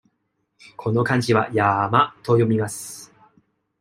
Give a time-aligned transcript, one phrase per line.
[0.77, 3.13] この漢字は「やま」と読みます。